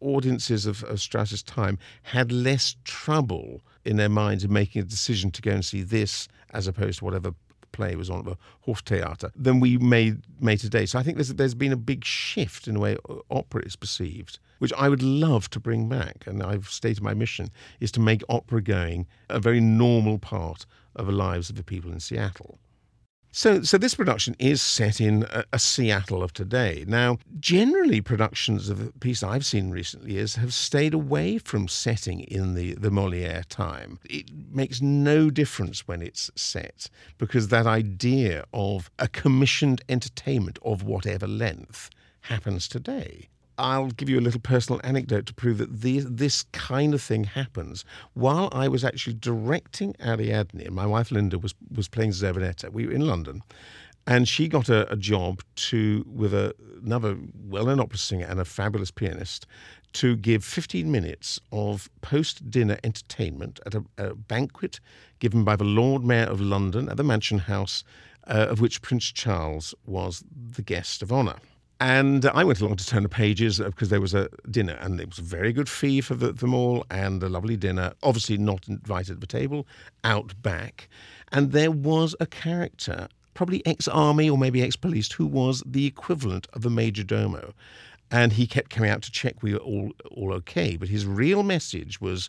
audiences 0.00 0.66
of, 0.66 0.84
of 0.84 1.00
Strauss's 1.00 1.42
time 1.42 1.78
had 2.02 2.30
less 2.30 2.76
trouble 2.84 3.62
in 3.84 3.96
their 3.96 4.08
minds 4.08 4.44
in 4.44 4.52
making 4.52 4.82
a 4.82 4.84
decision 4.84 5.30
to 5.32 5.42
go 5.42 5.50
and 5.50 5.64
see 5.64 5.82
this 5.82 6.28
as 6.50 6.66
opposed 6.66 7.00
to 7.00 7.04
whatever 7.04 7.32
play 7.78 7.94
was 7.94 8.10
on 8.10 8.24
the 8.24 8.36
Hoftheater 8.66 9.30
than 9.36 9.60
we 9.60 9.78
made 9.78 10.14
made 10.40 10.58
today. 10.58 10.84
So 10.84 10.98
I 10.98 11.02
think 11.04 11.16
there's 11.16 11.32
there's 11.34 11.54
been 11.54 11.72
a 11.72 11.84
big 11.92 12.04
shift 12.04 12.66
in 12.68 12.74
the 12.74 12.80
way 12.80 12.96
opera 13.30 13.62
is 13.64 13.76
perceived, 13.76 14.40
which 14.58 14.72
I 14.84 14.88
would 14.88 15.02
love 15.02 15.48
to 15.50 15.60
bring 15.60 15.88
back. 15.88 16.26
And 16.26 16.42
I've 16.42 16.68
stated 16.68 17.02
my 17.02 17.14
mission 17.14 17.50
is 17.78 17.92
to 17.92 18.00
make 18.00 18.22
opera 18.28 18.60
going 18.62 19.06
a 19.28 19.38
very 19.38 19.60
normal 19.60 20.18
part 20.18 20.66
of 20.96 21.06
the 21.06 21.12
lives 21.12 21.50
of 21.50 21.56
the 21.56 21.62
people 21.62 21.92
in 21.92 22.00
Seattle. 22.00 22.58
So, 23.30 23.62
so 23.62 23.76
this 23.76 23.94
production 23.94 24.34
is 24.38 24.62
set 24.62 25.00
in 25.00 25.24
a, 25.24 25.44
a, 25.52 25.58
Seattle 25.58 26.22
of 26.22 26.32
today. 26.32 26.84
Now, 26.88 27.18
generally, 27.38 28.00
productions 28.00 28.70
of 28.70 28.86
the 28.86 28.92
piece 29.00 29.22
I've 29.22 29.44
seen 29.44 29.70
recently 29.70 30.16
is 30.16 30.36
have 30.36 30.54
stayed 30.54 30.94
away 30.94 31.38
from 31.38 31.68
setting 31.68 32.20
in 32.20 32.54
the, 32.54 32.74
the 32.74 32.88
Molière 32.88 33.44
time. 33.44 33.98
It 34.08 34.30
makes 34.50 34.80
no 34.80 35.28
difference 35.28 35.86
when 35.86 36.00
it's 36.00 36.30
set 36.36 36.88
because 37.18 37.48
that 37.48 37.66
idea 37.66 38.44
of 38.54 38.90
a 38.98 39.08
commissioned 39.08 39.82
entertainment 39.88 40.58
of 40.62 40.82
whatever 40.82 41.26
length 41.26 41.90
happens 42.22 42.66
today. 42.66 43.28
I'll 43.58 43.88
give 43.88 44.08
you 44.08 44.18
a 44.18 44.22
little 44.22 44.40
personal 44.40 44.80
anecdote 44.84 45.26
to 45.26 45.34
prove 45.34 45.58
that 45.58 45.80
this 45.80 46.44
kind 46.52 46.94
of 46.94 47.02
thing 47.02 47.24
happens. 47.24 47.84
While 48.14 48.48
I 48.52 48.68
was 48.68 48.84
actually 48.84 49.14
directing 49.14 49.94
Ariadne, 50.00 50.70
my 50.70 50.86
wife 50.86 51.10
Linda 51.10 51.38
was, 51.38 51.54
was 51.74 51.88
playing 51.88 52.12
Zerbinetta, 52.12 52.72
we 52.72 52.86
were 52.86 52.92
in 52.92 53.06
London, 53.06 53.42
and 54.06 54.26
she 54.26 54.48
got 54.48 54.68
a, 54.68 54.90
a 54.90 54.96
job 54.96 55.42
to 55.56 56.04
with 56.08 56.32
a, 56.32 56.54
another 56.82 57.18
well-known 57.46 57.80
opera 57.80 57.98
singer 57.98 58.26
and 58.26 58.40
a 58.40 58.44
fabulous 58.44 58.90
pianist 58.90 59.46
to 59.94 60.16
give 60.16 60.44
15 60.44 60.90
minutes 60.90 61.40
of 61.50 61.90
post-dinner 62.00 62.78
entertainment 62.84 63.58
at 63.66 63.74
a, 63.74 63.84
a 63.98 64.14
banquet 64.14 64.80
given 65.18 65.44
by 65.44 65.56
the 65.56 65.64
Lord 65.64 66.04
Mayor 66.04 66.26
of 66.26 66.40
London 66.40 66.88
at 66.88 66.96
the 66.96 67.04
Mansion 67.04 67.38
House, 67.38 67.84
uh, 68.26 68.46
of 68.48 68.60
which 68.60 68.82
Prince 68.82 69.10
Charles 69.10 69.74
was 69.84 70.22
the 70.30 70.62
guest 70.62 71.02
of 71.02 71.12
honour. 71.12 71.36
And 71.80 72.26
I 72.26 72.42
went 72.42 72.60
along 72.60 72.76
to 72.76 72.86
turn 72.86 73.04
the 73.04 73.08
pages 73.08 73.60
because 73.60 73.88
there 73.88 74.00
was 74.00 74.12
a 74.12 74.28
dinner, 74.50 74.76
and 74.80 75.00
it 75.00 75.08
was 75.08 75.18
a 75.18 75.22
very 75.22 75.52
good 75.52 75.68
fee 75.68 76.00
for 76.00 76.16
the, 76.16 76.32
them 76.32 76.52
all, 76.52 76.84
and 76.90 77.22
a 77.22 77.28
lovely 77.28 77.56
dinner. 77.56 77.92
Obviously, 78.02 78.36
not 78.36 78.66
invited 78.66 79.14
to 79.14 79.20
the 79.20 79.26
table, 79.26 79.66
out 80.02 80.34
back. 80.42 80.88
And 81.30 81.52
there 81.52 81.70
was 81.70 82.16
a 82.18 82.26
character, 82.26 83.08
probably 83.34 83.64
ex 83.64 83.86
army 83.86 84.28
or 84.28 84.36
maybe 84.36 84.60
ex 84.60 84.74
police, 84.74 85.12
who 85.12 85.26
was 85.26 85.62
the 85.64 85.86
equivalent 85.86 86.48
of 86.52 86.66
a 86.66 86.70
major 86.70 87.04
domo. 87.04 87.54
And 88.10 88.32
he 88.32 88.46
kept 88.48 88.70
coming 88.70 88.90
out 88.90 89.02
to 89.02 89.12
check 89.12 89.42
we 89.42 89.52
were 89.52 89.60
all, 89.60 89.92
all 90.10 90.32
okay. 90.32 90.76
But 90.76 90.88
his 90.88 91.06
real 91.06 91.44
message 91.44 92.00
was 92.00 92.28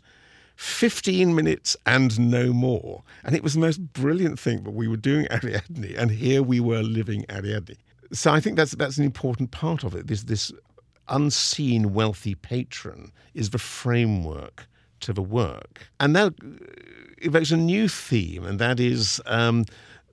15 0.57 1.33
minutes 1.33 1.75
and 1.87 2.19
no 2.19 2.53
more. 2.53 3.01
And 3.23 3.33
it 3.33 3.41
was 3.41 3.55
the 3.55 3.61
most 3.61 3.93
brilliant 3.93 4.37
thing. 4.37 4.59
But 4.59 4.73
we 4.73 4.87
were 4.87 4.97
doing 4.97 5.25
Ariadne, 5.31 5.95
and 5.97 6.11
here 6.11 6.43
we 6.43 6.59
were 6.59 6.83
living 6.83 7.25
Ariadne 7.29 7.77
so 8.11 8.31
I 8.31 8.39
think 8.39 8.55
that's 8.55 8.71
that's 8.71 8.97
an 8.97 9.05
important 9.05 9.51
part 9.51 9.83
of 9.83 9.95
it. 9.95 10.07
This 10.07 10.23
this 10.23 10.51
unseen 11.07 11.93
wealthy 11.93 12.35
patron 12.35 13.11
is 13.33 13.49
the 13.49 13.57
framework 13.57 14.67
to 15.01 15.13
the 15.13 15.21
work, 15.21 15.87
and 15.99 16.15
that 16.15 16.33
evokes 17.19 17.51
a 17.51 17.57
new 17.57 17.87
theme, 17.87 18.45
and 18.45 18.59
that 18.59 18.79
is 18.79 19.21
um, 19.25 19.65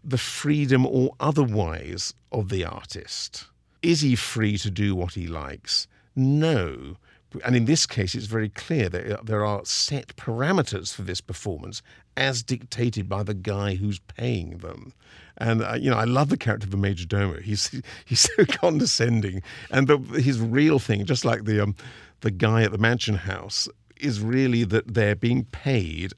the 0.05 0.19
freedom 0.19 0.87
or 0.87 1.15
otherwise 1.21 2.15
of 2.33 2.49
the 2.49 2.65
artist. 2.65 3.47
Is 3.83 4.01
he 4.01 4.17
free 4.17 4.57
to 4.59 4.71
do 4.71 4.95
what 4.95 5.15
he 5.15 5.27
likes? 5.27 5.87
No. 6.15 6.97
And 7.45 7.57
in 7.57 7.65
this 7.65 7.87
case, 7.87 8.15
it's 8.15 8.27
very 8.27 8.49
clear 8.49 8.89
that 8.89 9.27
there 9.27 9.45
are 9.45 9.65
set 9.65 10.17
parameters 10.17 10.95
for 10.95 11.03
this 11.03 11.21
performance 11.21 11.83
as 12.17 12.43
dictated 12.43 13.09
by 13.09 13.23
the 13.23 13.35
guy 13.35 13.75
who's 13.75 13.99
paying 13.99 14.59
them. 14.59 14.93
And 15.39 15.63
uh, 15.63 15.75
you 15.79 15.91
know, 15.91 15.99
I 15.99 16.05
love 16.05 16.29
the 16.31 16.37
character 16.37 16.67
of 16.67 16.71
the 16.71 16.77
major 16.77 17.07
domo. 17.07 17.41
He's 17.41 17.69
he's 18.05 18.21
so 18.21 18.45
condescending, 18.49 19.43
and 19.71 19.87
the, 19.87 19.99
his 20.21 20.41
real 20.41 20.79
thing, 20.79 21.05
just 21.05 21.25
like 21.25 21.45
the 21.45 21.63
um, 21.63 21.75
the 22.21 22.31
guy 22.31 22.63
at 22.63 22.73
the 22.73 22.79
mansion 22.79 23.17
house, 23.17 23.69
is 24.01 24.21
really 24.21 24.65
that 24.65 24.95
they're 24.95 25.17
being 25.17 25.45
paid. 25.45 26.13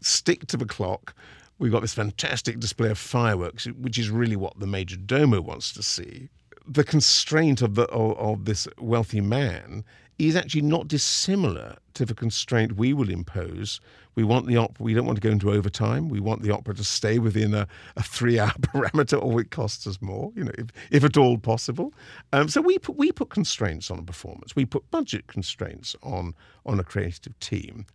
Stick 0.00 0.46
to 0.48 0.56
the 0.56 0.66
clock. 0.66 1.14
We've 1.58 1.72
got 1.72 1.80
this 1.80 1.94
fantastic 1.94 2.60
display 2.60 2.90
of 2.90 2.98
fireworks, 2.98 3.66
which 3.66 3.98
is 3.98 4.10
really 4.10 4.36
what 4.36 4.60
the 4.60 4.66
major 4.66 4.96
domo 4.96 5.40
wants 5.40 5.72
to 5.72 5.82
see. 5.82 6.28
The 6.66 6.84
constraint 6.84 7.62
of 7.62 7.74
the 7.74 7.84
of, 7.84 8.16
of 8.18 8.44
this 8.44 8.68
wealthy 8.78 9.20
man 9.20 9.84
is 10.18 10.34
actually 10.34 10.62
not 10.62 10.88
dissimilar 10.88 11.76
to 11.94 12.04
the 12.04 12.14
constraint 12.14 12.76
we 12.76 12.92
will 12.92 13.08
impose. 13.08 13.80
We 14.16 14.24
want 14.24 14.46
the 14.46 14.56
opera, 14.56 14.82
we 14.82 14.94
don't 14.94 15.06
want 15.06 15.20
to 15.20 15.26
go 15.26 15.30
into 15.30 15.50
overtime. 15.50 16.08
We 16.08 16.18
want 16.18 16.42
the 16.42 16.50
opera 16.50 16.74
to 16.74 16.84
stay 16.84 17.20
within 17.20 17.54
a, 17.54 17.68
a 17.96 18.02
three 18.02 18.38
hour 18.38 18.50
parameter 18.60 19.22
or 19.22 19.40
it 19.40 19.50
costs 19.50 19.86
us 19.86 20.02
more, 20.02 20.32
you 20.34 20.44
know, 20.44 20.52
if, 20.58 20.66
if 20.90 21.04
at 21.04 21.16
all 21.16 21.38
possible. 21.38 21.94
Um, 22.32 22.48
so 22.48 22.60
we 22.60 22.78
put, 22.78 22.96
we 22.96 23.12
put 23.12 23.30
constraints 23.30 23.90
on 23.90 23.98
a 24.00 24.02
performance. 24.02 24.56
We 24.56 24.64
put 24.64 24.90
budget 24.90 25.28
constraints 25.28 25.94
on, 26.02 26.34
on 26.66 26.80
a 26.80 26.84
creative 26.84 27.38
team. 27.38 27.86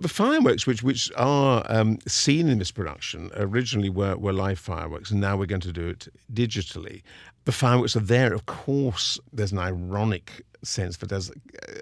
The 0.00 0.08
fireworks, 0.08 0.66
which 0.66 0.82
which 0.82 1.10
are 1.16 1.64
um, 1.68 1.98
seen 2.06 2.48
in 2.48 2.58
this 2.58 2.70
production, 2.70 3.30
originally 3.34 3.90
were, 3.90 4.16
were 4.16 4.32
live 4.32 4.58
fireworks, 4.58 5.10
and 5.10 5.20
now 5.20 5.36
we're 5.36 5.46
going 5.46 5.60
to 5.62 5.72
do 5.72 5.88
it 5.88 6.08
digitally. 6.32 7.02
The 7.44 7.52
fireworks 7.52 7.96
are 7.96 8.00
there. 8.00 8.32
Of 8.32 8.46
course, 8.46 9.18
there's 9.32 9.52
an 9.52 9.58
ironic 9.58 10.44
sense 10.62 10.98
that 10.98 11.10
as 11.10 11.30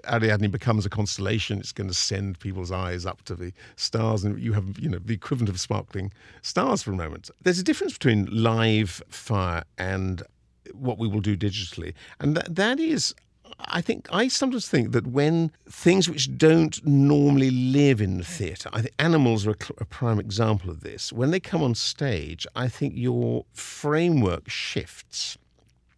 Ariadne 0.09 0.49
becomes 0.49 0.85
a 0.85 0.89
constellation, 0.89 1.59
it's 1.59 1.71
going 1.71 1.89
to 1.89 1.93
send 1.93 2.39
people's 2.39 2.71
eyes 2.71 3.05
up 3.05 3.23
to 3.23 3.35
the 3.35 3.51
stars, 3.75 4.23
and 4.23 4.39
you 4.39 4.53
have 4.53 4.79
you 4.79 4.89
know 4.89 4.99
the 5.03 5.13
equivalent 5.13 5.49
of 5.49 5.59
sparkling 5.59 6.11
stars 6.41 6.83
for 6.83 6.91
a 6.91 6.95
moment. 6.95 7.29
There's 7.43 7.59
a 7.59 7.63
difference 7.63 7.93
between 7.93 8.25
live 8.31 9.01
fire 9.09 9.63
and 9.77 10.23
what 10.73 10.97
we 10.97 11.07
will 11.07 11.21
do 11.21 11.35
digitally, 11.35 11.93
and 12.19 12.35
that 12.37 12.55
that 12.55 12.79
is 12.79 13.13
I 13.65 13.81
think 13.81 14.07
I 14.11 14.27
sometimes 14.29 14.67
think 14.67 14.91
that 14.93 15.07
when 15.07 15.51
things 15.69 16.09
which 16.09 16.37
don't 16.37 16.83
normally 16.85 17.51
live 17.51 18.01
in 18.01 18.17
the 18.17 18.23
theatre, 18.23 18.69
I 18.71 18.81
think 18.81 18.93
animals 18.97 19.45
are 19.45 19.51
a, 19.51 19.57
a, 19.79 19.85
prime 19.85 20.19
example 20.19 20.69
of 20.69 20.81
this. 20.81 21.11
When 21.11 21.31
they 21.31 21.39
come 21.39 21.61
on 21.61 21.75
stage, 21.75 22.47
I 22.55 22.67
think 22.67 22.93
your 22.95 23.45
framework 23.53 24.49
shifts, 24.49 25.37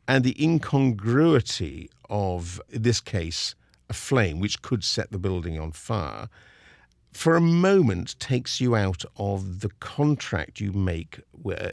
and 0.08 0.24
the 0.24 0.44
incongruity 0.44 1.90
of, 2.10 2.60
this 2.70 3.00
case, 3.00 3.56
a 3.90 3.94
flame 3.94 4.40
which 4.40 4.62
could 4.62 4.84
set 4.84 5.12
the 5.12 5.20
building 5.20 5.60
on 5.60 5.72
fire, 5.72 6.28
for 7.12 7.36
a 7.36 7.42
moment 7.42 8.20
takes 8.20 8.62
you 8.62 8.76
out 8.76 9.04
of 9.18 9.60
the 9.60 9.70
contract 9.80 10.60
you 10.60 10.72
make 10.72 11.20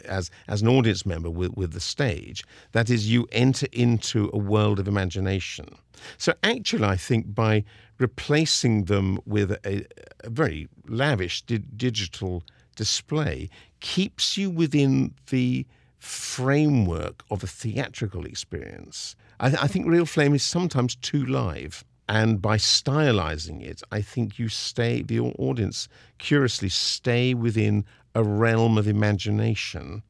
as 0.04 0.30
as 0.48 0.62
an 0.62 0.68
audience 0.68 1.06
member 1.06 1.30
with, 1.30 1.56
with 1.56 1.72
the 1.72 1.80
stage. 1.80 2.44
That 2.72 2.90
is, 2.90 3.10
you 3.10 3.26
enter 3.32 3.66
into 3.72 4.30
a 4.32 4.38
world 4.38 4.78
of 4.78 4.88
imagination. 4.88 5.76
So 6.16 6.32
actually, 6.42 6.84
I 6.84 6.96
think 6.96 7.34
by 7.34 7.64
replacing 7.98 8.84
them 8.84 9.18
with 9.26 9.52
a, 9.52 9.86
a 10.24 10.30
very 10.30 10.68
lavish 10.86 11.42
di- 11.42 11.58
digital 11.58 12.42
display 12.76 13.50
keeps 13.80 14.36
you 14.36 14.50
within 14.50 15.14
the 15.30 15.66
framework 15.98 17.24
of 17.30 17.42
a 17.42 17.46
theatrical 17.46 18.24
experience. 18.24 19.16
I, 19.40 19.50
th- 19.50 19.62
I 19.62 19.66
think 19.66 19.86
Real 19.86 20.06
Flame 20.06 20.34
is 20.34 20.44
sometimes 20.44 20.94
too 20.94 21.24
live. 21.26 21.84
And 22.08 22.40
by 22.40 22.56
stylizing 22.56 23.62
it, 23.62 23.82
I 23.92 24.00
think 24.00 24.38
you 24.38 24.48
stay, 24.48 25.02
the 25.02 25.20
audience 25.20 25.88
curiously 26.18 26.70
stay 26.70 27.34
within 27.34 27.84
a 28.14 28.24
realm 28.24 28.78
of 28.78 28.88
imagination. 28.88 30.02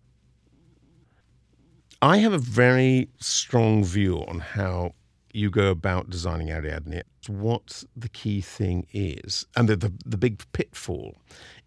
I 2.01 2.19
have 2.19 2.33
a 2.33 2.39
very 2.39 3.09
strong 3.19 3.83
view 3.85 4.25
on 4.29 4.39
how 4.39 4.93
you 5.33 5.51
go 5.51 5.71
about 5.71 6.09
designing 6.09 6.51
Ariadne. 6.51 7.03
What 7.27 7.83
the 7.97 8.09
key 8.09 8.41
thing 8.41 8.87
is, 8.93 9.45
and 9.57 9.69
the, 9.69 9.77
the, 9.77 9.93
the 10.07 10.17
big 10.17 10.41
pitfall, 10.53 11.17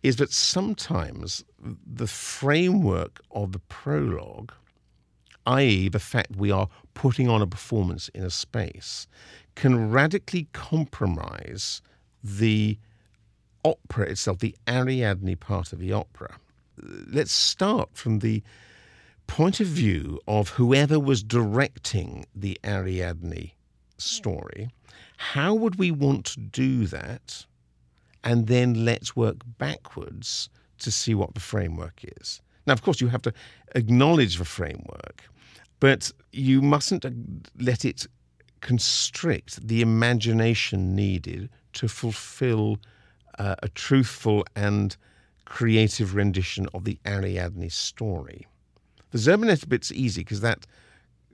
is 0.02 0.16
that 0.16 0.32
sometimes 0.32 1.44
the 1.86 2.08
framework 2.08 3.22
of 3.32 3.52
the 3.52 3.60
prologue 3.60 4.54
i.e., 5.46 5.90
the 5.90 6.00
fact 6.00 6.36
we 6.36 6.52
are 6.52 6.68
putting 6.94 7.30
on 7.30 7.42
a 7.42 7.48
performance 7.48 8.10
in 8.10 8.24
a 8.24 8.30
space, 8.30 9.08
can 9.56 9.92
radically 9.92 10.48
compromise 10.54 11.82
the 12.24 12.78
opera 13.64 14.10
itself, 14.10 14.40
the 14.40 14.56
Ariadne 14.68 15.36
part 15.36 15.74
of 15.74 15.80
the 15.80 15.94
opera. 15.94 16.38
Let's 16.78 17.32
start 17.32 17.90
from 17.94 18.20
the 18.20 18.42
point 19.28 19.60
of 19.60 19.68
view 19.68 20.20
of 20.28 20.50
whoever 20.50 21.00
was 21.00 21.24
directing 21.24 22.26
the 22.36 22.60
Ariadne 22.66 23.52
story. 23.98 24.70
How 25.18 25.54
would 25.54 25.76
we 25.76 25.92
want 25.92 26.26
to 26.28 26.40
do 26.40 26.86
that? 26.88 27.46
And 28.24 28.48
then 28.48 28.86
let's 28.86 29.16
work 29.16 29.38
backwards 29.58 30.50
to 30.80 30.92
see 30.92 31.14
what 31.14 31.34
the 31.34 31.40
framework 31.40 32.04
is. 32.20 32.42
Now, 32.66 32.74
of 32.74 32.82
course, 32.82 33.02
you 33.02 33.08
have 33.08 33.22
to 33.24 33.34
acknowledge 33.76 34.38
the 34.38 34.46
framework, 34.46 35.24
but 35.80 36.12
you 36.32 36.62
mustn't 36.62 37.06
let 37.60 37.86
it 37.86 38.08
constrict 38.62 39.68
the 39.68 39.82
imagination 39.82 40.96
needed 40.96 41.50
to 41.74 41.88
fulfill 41.88 42.78
uh, 43.40 43.56
a 43.64 43.70
truthful 43.70 44.46
and 44.56 44.96
creative 45.46 46.16
rendition 46.16 46.68
of 46.74 46.84
the 46.84 47.00
Ariadne 47.06 47.70
story. 47.70 48.46
The 49.12 49.18
Zerbinetta 49.18 49.68
bit's 49.68 49.92
easy 49.92 50.22
because 50.22 50.42
that 50.42 50.66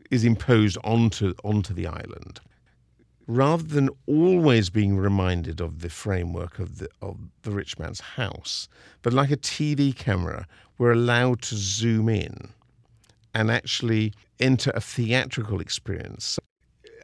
is 0.10 0.24
imposed 0.24 0.78
onto 0.84 1.34
onto 1.44 1.74
the 1.74 1.86
island. 1.88 2.40
Rather 3.28 3.64
than 3.64 3.90
always 4.08 4.70
being 4.70 4.98
reminded 4.98 5.60
of 5.60 5.80
the 5.80 5.90
framework 5.90 6.60
of 6.60 6.78
the 6.80 6.90
of 7.02 7.18
the 7.44 7.52
rich 7.52 7.78
man's 7.78 8.00
house, 8.00 8.68
but 9.02 9.14
like 9.14 9.32
a 9.32 9.38
TV 9.38 9.96
camera, 9.96 10.48
we're 10.78 10.94
allowed 10.94 11.42
to 11.42 11.56
zoom 11.56 12.10
in 12.10 12.50
and 13.34 13.52
actually 13.52 14.14
enter 14.40 14.72
a 14.74 14.82
theatrical 14.82 15.60
experience. 15.60 16.40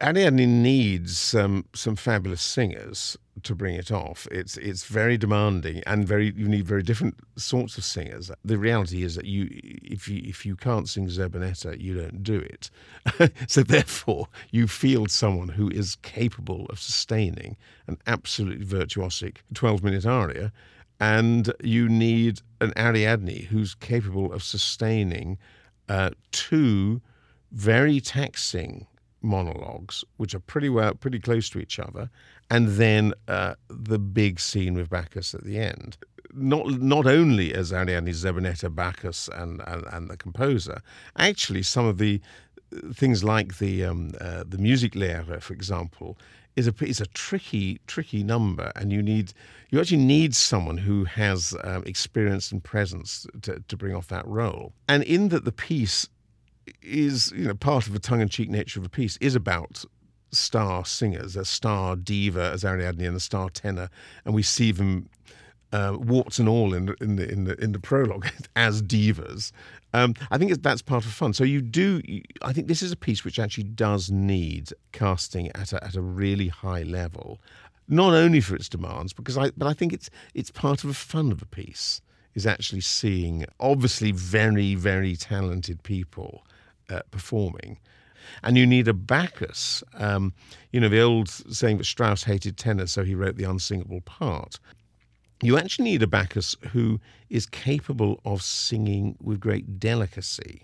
Ariadne 0.00 0.62
needs 0.62 1.34
um, 1.34 1.64
some 1.74 1.94
fabulous 1.94 2.42
singers 2.42 3.16
to 3.42 3.54
bring 3.54 3.74
it 3.74 3.90
off. 3.90 4.26
It's 4.30 4.56
it's 4.56 4.84
very 4.84 5.16
demanding 5.16 5.82
and 5.86 6.06
very 6.06 6.32
you 6.36 6.48
need 6.48 6.66
very 6.66 6.82
different 6.82 7.16
sorts 7.36 7.76
of 7.76 7.84
singers. 7.84 8.30
The 8.44 8.58
reality 8.58 9.02
is 9.02 9.14
that 9.16 9.26
you 9.26 9.48
if 9.52 10.08
you 10.08 10.22
if 10.24 10.46
you 10.46 10.56
can't 10.56 10.88
sing 10.88 11.08
Zerbinetta, 11.08 11.80
you 11.80 11.94
don't 11.94 12.22
do 12.22 12.38
it. 12.38 12.70
so 13.48 13.62
therefore, 13.62 14.28
you 14.50 14.66
field 14.66 15.10
someone 15.10 15.48
who 15.48 15.68
is 15.68 15.96
capable 15.96 16.66
of 16.66 16.78
sustaining 16.78 17.56
an 17.86 17.98
absolutely 18.06 18.64
virtuosic 18.64 19.38
12-minute 19.52 20.06
aria 20.06 20.52
and 21.00 21.52
you 21.62 21.88
need 21.88 22.40
an 22.60 22.72
Ariadne 22.76 23.46
who's 23.46 23.74
capable 23.74 24.32
of 24.32 24.42
sustaining 24.42 25.38
uh, 25.88 26.10
two 26.32 27.02
very 27.52 28.00
taxing 28.00 28.86
monologues, 29.24 30.04
which 30.18 30.34
are 30.34 30.40
pretty 30.40 30.68
well, 30.68 30.94
pretty 30.94 31.18
close 31.18 31.48
to 31.50 31.58
each 31.58 31.78
other, 31.78 32.10
and 32.50 32.68
then 32.68 33.14
uh, 33.28 33.54
the 33.68 33.98
big 33.98 34.40
scene 34.40 34.74
with 34.74 34.90
Bacchus 34.90 35.34
at 35.34 35.44
the 35.44 35.58
end. 35.58 35.96
Not 36.32 36.66
not 36.80 37.06
only 37.06 37.54
as 37.54 37.72
Ariadne 37.72 38.12
Zerbinetta, 38.12 38.74
Bacchus, 38.74 39.28
and, 39.28 39.62
and, 39.66 39.84
and 39.92 40.10
the 40.10 40.16
composer, 40.16 40.82
actually 41.16 41.62
some 41.62 41.86
of 41.86 41.98
the 41.98 42.20
uh, 42.74 42.92
things 42.92 43.22
like 43.22 43.58
the 43.58 43.84
um, 43.84 44.12
uh, 44.20 44.42
the 44.46 44.56
Musiklehrer, 44.56 45.40
for 45.40 45.54
example, 45.54 46.18
is 46.56 46.66
a 46.66 46.74
is 46.80 47.00
a 47.00 47.06
tricky 47.06 47.80
tricky 47.86 48.24
number, 48.24 48.72
and 48.74 48.92
you 48.92 49.02
need 49.02 49.32
you 49.70 49.80
actually 49.80 50.04
need 50.04 50.34
someone 50.34 50.78
who 50.78 51.04
has 51.04 51.54
um, 51.62 51.84
experience 51.84 52.52
and 52.52 52.62
presence 52.62 53.26
to, 53.42 53.62
to 53.68 53.76
bring 53.76 53.94
off 53.94 54.08
that 54.08 54.26
role. 54.26 54.72
And 54.88 55.02
in 55.04 55.28
that 55.28 55.44
the 55.44 55.52
piece 55.52 56.08
is 56.82 57.32
you 57.32 57.46
know 57.46 57.54
part 57.54 57.86
of 57.86 57.92
the 57.92 57.98
tongue-in-cheek 57.98 58.48
nature 58.48 58.78
of 58.78 58.84
the 58.84 58.90
piece 58.90 59.16
is 59.18 59.34
about 59.34 59.84
star 60.34 60.84
singers, 60.84 61.36
a 61.36 61.44
star 61.44 61.96
diva 61.96 62.50
as 62.52 62.64
Ariadne 62.64 63.06
and 63.06 63.16
a 63.16 63.20
star 63.20 63.50
tenor, 63.50 63.88
and 64.24 64.34
we 64.34 64.42
see 64.42 64.72
them 64.72 65.08
uh, 65.72 65.96
warts 65.98 66.38
and 66.38 66.48
all 66.48 66.72
in 66.72 66.86
the, 66.86 66.94
in 67.00 67.16
the 67.16 67.30
in 67.30 67.44
the 67.44 67.62
in 67.62 67.72
the 67.72 67.80
prologue 67.80 68.28
as 68.56 68.80
divas. 68.80 69.50
Um, 69.92 70.14
I 70.30 70.38
think 70.38 70.62
that's 70.62 70.82
part 70.82 71.04
of 71.04 71.12
fun. 71.12 71.32
So 71.32 71.44
you 71.44 71.60
do. 71.60 72.00
I 72.42 72.52
think 72.52 72.68
this 72.68 72.82
is 72.82 72.92
a 72.92 72.96
piece 72.96 73.24
which 73.24 73.38
actually 73.38 73.64
does 73.64 74.10
need 74.10 74.70
casting 74.92 75.50
at 75.54 75.72
a, 75.72 75.82
at 75.84 75.96
a 75.96 76.00
really 76.00 76.48
high 76.48 76.82
level, 76.82 77.40
not 77.88 78.14
only 78.14 78.40
for 78.40 78.54
its 78.54 78.68
demands, 78.68 79.12
because 79.12 79.36
I 79.36 79.50
but 79.56 79.66
I 79.66 79.72
think 79.72 79.92
it's 79.92 80.10
it's 80.32 80.50
part 80.50 80.84
of 80.84 80.88
the 80.88 80.94
fun 80.94 81.32
of 81.32 81.42
a 81.42 81.46
piece 81.46 82.00
is 82.34 82.46
actually 82.46 82.80
seeing 82.80 83.44
obviously 83.58 84.12
very 84.12 84.76
very 84.76 85.16
talented 85.16 85.82
people 85.82 86.44
uh, 86.88 87.00
performing. 87.10 87.78
And 88.42 88.56
you 88.56 88.66
need 88.66 88.88
a 88.88 88.92
Bacchus. 88.92 89.82
Um, 89.94 90.32
you 90.72 90.80
know, 90.80 90.88
the 90.88 91.00
old 91.00 91.28
saying 91.28 91.78
that 91.78 91.84
Strauss 91.84 92.24
hated 92.24 92.56
tenors, 92.56 92.92
so 92.92 93.04
he 93.04 93.14
wrote 93.14 93.36
the 93.36 93.44
unsingable 93.44 94.04
part. 94.04 94.58
You 95.42 95.58
actually 95.58 95.84
need 95.86 96.02
a 96.02 96.06
Bacchus 96.06 96.56
who 96.72 97.00
is 97.28 97.46
capable 97.46 98.20
of 98.24 98.42
singing 98.42 99.16
with 99.20 99.40
great 99.40 99.78
delicacy. 99.78 100.62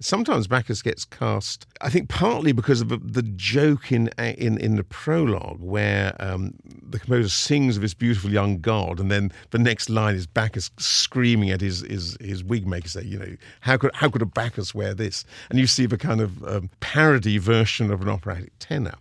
Sometimes 0.00 0.46
Bacchus 0.46 0.82
gets 0.82 1.04
cast, 1.04 1.66
I 1.80 1.88
think, 1.88 2.08
partly 2.08 2.52
because 2.52 2.80
of 2.80 2.88
the 2.88 3.22
joke 3.22 3.92
in 3.92 4.08
in, 4.18 4.58
in 4.58 4.76
the 4.76 4.84
prologue, 4.84 5.60
where 5.60 6.14
um, 6.18 6.54
the 6.82 6.98
composer 6.98 7.28
sings 7.28 7.76
of 7.76 7.82
this 7.82 7.94
beautiful 7.94 8.30
young 8.30 8.60
god, 8.60 9.00
and 9.00 9.10
then 9.10 9.32
the 9.50 9.58
next 9.58 9.88
line 9.88 10.14
is 10.14 10.26
Bacchus 10.26 10.70
screaming 10.78 11.50
at 11.50 11.60
his 11.60 11.80
his, 11.82 12.16
his 12.20 12.44
wig 12.44 12.66
maker, 12.66 12.88
say, 12.88 13.04
you 13.04 13.18
know, 13.18 13.36
how 13.60 13.76
could 13.76 13.94
how 13.94 14.10
could 14.10 14.22
a 14.22 14.26
Bacchus 14.26 14.74
wear 14.74 14.94
this? 14.94 15.24
And 15.48 15.58
you 15.58 15.66
see 15.66 15.86
the 15.86 15.98
kind 15.98 16.20
of 16.20 16.42
um, 16.44 16.70
parody 16.80 17.38
version 17.38 17.90
of 17.90 18.02
an 18.02 18.08
operatic 18.08 18.52
tenor. 18.58 18.94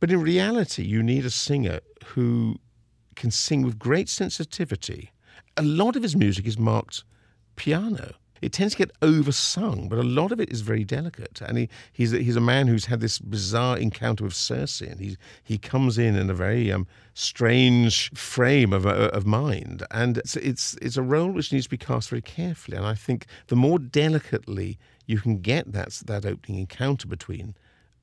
But 0.00 0.10
in 0.10 0.20
reality, 0.20 0.82
you 0.82 1.02
need 1.02 1.26
a 1.26 1.30
singer 1.30 1.80
who 2.06 2.56
can 3.14 3.30
sing 3.30 3.62
with 3.62 3.78
great 3.78 4.08
sensitivity. 4.08 5.12
A 5.56 5.62
lot 5.62 5.94
of 5.94 6.02
his 6.02 6.16
music 6.16 6.46
is 6.46 6.58
marked 6.58 7.04
piano 7.56 8.14
it 8.40 8.52
tends 8.52 8.74
to 8.74 8.78
get 8.78 8.90
oversung, 9.02 9.88
but 9.88 9.98
a 9.98 10.02
lot 10.02 10.32
of 10.32 10.40
it 10.40 10.50
is 10.50 10.62
very 10.62 10.84
delicate. 10.84 11.40
And 11.40 11.58
he, 11.58 11.68
he's, 11.92 12.12
he's 12.12 12.36
a 12.36 12.40
man 12.40 12.66
who's 12.66 12.86
had 12.86 13.00
this 13.00 13.18
bizarre 13.18 13.78
encounter 13.78 14.24
with 14.24 14.34
Circe, 14.34 14.80
and 14.80 15.00
he, 15.00 15.16
he 15.42 15.58
comes 15.58 15.98
in 15.98 16.16
in 16.16 16.30
a 16.30 16.34
very 16.34 16.72
um, 16.72 16.86
strange 17.14 18.10
frame 18.12 18.72
of, 18.72 18.86
uh, 18.86 19.10
of 19.12 19.26
mind. 19.26 19.84
And 19.90 20.18
it's, 20.18 20.36
it's, 20.36 20.74
it's 20.80 20.96
a 20.96 21.02
role 21.02 21.30
which 21.30 21.52
needs 21.52 21.66
to 21.66 21.70
be 21.70 21.76
cast 21.78 22.10
very 22.10 22.22
carefully. 22.22 22.76
And 22.76 22.86
I 22.86 22.94
think 22.94 23.26
the 23.48 23.56
more 23.56 23.78
delicately 23.78 24.78
you 25.06 25.18
can 25.18 25.40
get 25.40 25.72
that, 25.72 26.00
that 26.06 26.24
opening 26.24 26.60
encounter 26.60 27.08
between 27.08 27.54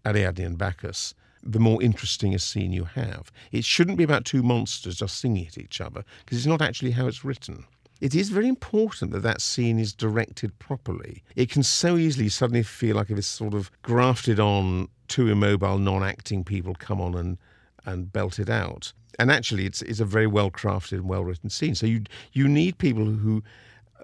Ariadne 0.06 0.46
and 0.46 0.58
Bacchus, 0.58 1.14
the 1.44 1.60
more 1.60 1.82
interesting 1.82 2.36
a 2.36 2.40
scene 2.40 2.74
you 2.74 2.84
have. 2.84 3.32
It 3.52 3.64
shouldn't 3.64 3.98
be 3.98 4.04
about 4.04 4.26
two 4.26 4.44
monsters 4.44 4.98
just 4.98 5.20
singing 5.20 5.48
at 5.48 5.58
each 5.58 5.80
other, 5.80 6.04
because 6.20 6.38
it's 6.38 6.48
not 6.48 6.62
actually 6.62 6.92
how 6.92 7.08
it's 7.08 7.24
written. 7.24 7.66
It 8.00 8.14
is 8.14 8.30
very 8.30 8.48
important 8.48 9.12
that 9.12 9.24
that 9.24 9.42
scene 9.42 9.80
is 9.80 9.94
directed 9.94 10.58
properly. 10.60 11.24
It 11.36 11.50
can 11.50 11.64
so 11.64 11.98
easily 11.98 12.30
suddenly 12.30 12.64
feel 12.64 12.96
like 12.96 13.10
if 13.10 13.18
it's 13.18 13.28
sort 13.28 13.54
of 13.54 13.72
grafted 13.82 14.40
on 14.40 14.90
two 15.08 15.30
immobile, 15.30 15.78
non-acting 15.78 16.44
people 16.44 16.76
come 16.76 17.02
on 17.02 17.16
and 17.16 17.38
and 17.86 18.12
belt 18.12 18.38
it 18.38 18.50
out. 18.50 18.92
And 19.18 19.32
actually, 19.32 19.66
it's 19.66 19.82
it's 19.82 20.00
a 20.00 20.06
very 20.06 20.28
well 20.28 20.52
crafted 20.52 20.94
and 20.94 21.10
well 21.10 21.24
written 21.24 21.50
scene. 21.50 21.74
So 21.74 21.88
you 21.88 22.04
you 22.34 22.48
need 22.48 22.78
people 22.78 23.06
who, 23.06 23.44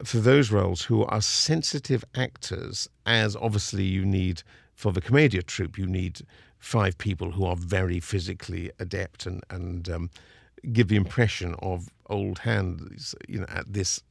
for 0.04 0.18
those 0.18 0.52
roles, 0.52 0.82
who 0.84 1.04
are 1.06 1.22
sensitive 1.22 2.04
actors. 2.16 2.90
As 3.06 3.36
obviously 3.36 3.84
you 3.84 4.06
need 4.06 4.42
for 4.74 4.92
the 4.92 5.02
commedia 5.02 5.44
troupe, 5.44 5.78
you 5.78 5.86
need 5.86 6.22
five 6.58 6.98
people 6.98 7.32
who 7.32 7.46
are 7.46 7.58
very 7.58 8.00
physically 8.00 8.72
adept 8.80 9.28
and 9.28 9.44
and 9.52 9.90
um, 9.90 10.10
give 10.72 10.88
the 10.88 10.96
impression 10.96 11.56
of 11.60 11.90
old 12.14 12.40
hands, 12.40 13.16
you 13.28 13.40
know, 13.40 13.46
at 13.50 13.72
this 13.72 14.02